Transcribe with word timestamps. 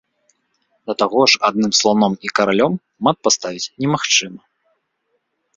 Да 0.91 0.95
таго 1.01 1.21
ж 1.33 1.41
адным 1.49 1.71
сланом 1.81 2.13
і 2.29 2.33
каралём 2.39 2.73
мат 3.09 3.17
паставіць 3.29 3.71
немагчыма. 3.85 4.41